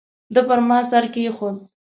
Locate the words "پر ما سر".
0.47-1.03